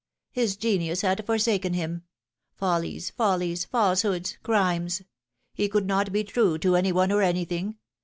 His 0.31 0.55
genius 0.55 1.01
had 1.01 1.23
forsaken 1.27 1.73
him. 1.75 2.05
Follies, 2.55 3.11
follies, 3.11 3.65
falsehoods, 3.65 4.35
crimes. 4.41 5.03
He 5.53 5.69
could 5.69 5.85
not 5.85 6.11
be 6.11 6.23
true 6.23 6.57
to 6.57 6.75
any 6.75 6.91
one 6.91 7.11
or 7.11 7.21
anything. 7.21 7.75